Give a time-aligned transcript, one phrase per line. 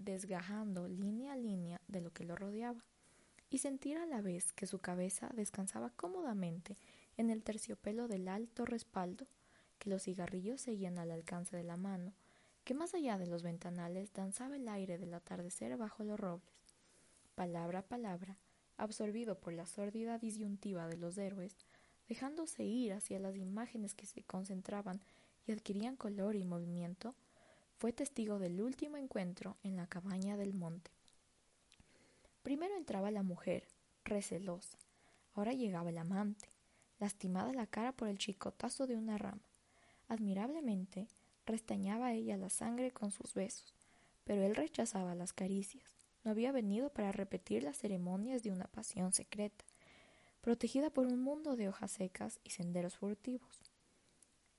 [0.00, 2.84] desgajando línea a línea de lo que lo rodeaba,
[3.50, 6.76] y sentir a la vez que su cabeza descansaba cómodamente
[7.16, 9.26] en el terciopelo del alto respaldo,
[9.78, 12.12] que los cigarrillos seguían al alcance de la mano,
[12.64, 16.76] que más allá de los ventanales danzaba el aire del atardecer bajo los robles.
[17.34, 18.36] Palabra a palabra,
[18.76, 21.56] absorbido por la sórdida disyuntiva de los héroes,
[22.08, 25.00] dejándose ir hacia las imágenes que se concentraban
[25.46, 27.14] y adquirían color y movimiento,
[27.80, 30.90] fue testigo del último encuentro en la cabaña del monte.
[32.42, 33.66] Primero entraba la mujer,
[34.04, 34.76] recelosa.
[35.32, 36.50] Ahora llegaba el amante,
[36.98, 39.40] lastimada la cara por el chicotazo de una rama.
[40.08, 41.08] Admirablemente
[41.46, 43.72] restañaba ella la sangre con sus besos,
[44.24, 45.90] pero él rechazaba las caricias.
[46.22, 49.64] No había venido para repetir las ceremonias de una pasión secreta,
[50.42, 53.62] protegida por un mundo de hojas secas y senderos furtivos.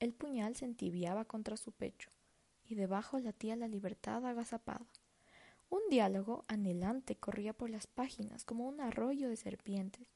[0.00, 2.10] El puñal se entibiaba contra su pecho
[2.72, 4.86] y debajo latía la libertad agazapada.
[5.68, 10.08] Un diálogo anhelante corría por las páginas como un arroyo de serpientes,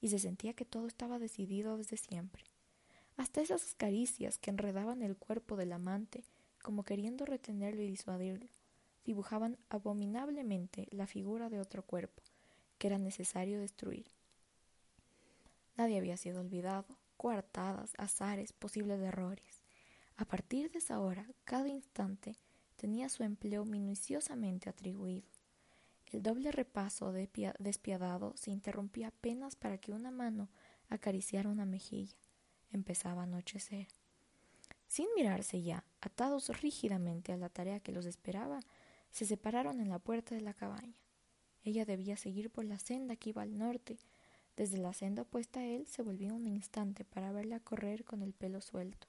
[0.00, 2.44] y se sentía que todo estaba decidido desde siempre.
[3.16, 6.22] Hasta esas caricias que enredaban el cuerpo del amante,
[6.62, 8.48] como queriendo retenerlo y disuadirlo,
[9.04, 12.22] dibujaban abominablemente la figura de otro cuerpo,
[12.78, 14.06] que era necesario destruir.
[15.76, 16.86] Nadie había sido olvidado,
[17.16, 19.65] coartadas, azares, posibles errores.
[20.18, 22.36] A partir de esa hora, cada instante
[22.76, 25.28] tenía su empleo minuciosamente atribuido.
[26.06, 30.48] El doble repaso despiadado se interrumpía apenas para que una mano
[30.88, 32.16] acariciara una mejilla.
[32.72, 33.88] Empezaba a anochecer.
[34.88, 38.60] Sin mirarse ya, atados rígidamente a la tarea que los esperaba,
[39.10, 40.96] se separaron en la puerta de la cabaña.
[41.62, 43.98] Ella debía seguir por la senda que iba al norte.
[44.56, 48.32] Desde la senda opuesta a él se volvió un instante para verla correr con el
[48.32, 49.08] pelo suelto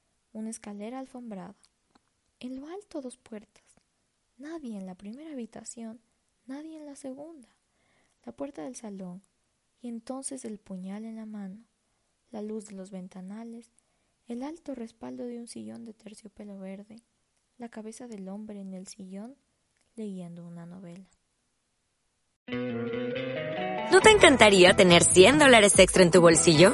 [0.33, 1.55] una escalera alfombrada.
[2.39, 3.63] En lo alto dos puertas.
[4.37, 6.01] Nadie en la primera habitación,
[6.45, 7.49] nadie en la segunda.
[8.25, 9.21] La puerta del salón,
[9.81, 11.63] y entonces el puñal en la mano,
[12.31, 13.71] la luz de los ventanales,
[14.27, 16.97] el alto respaldo de un sillón de terciopelo verde,
[17.57, 19.35] la cabeza del hombre en el sillón
[19.95, 21.05] leyendo una novela.
[23.91, 26.73] ¿No te encantaría tener 100 dólares extra en tu bolsillo?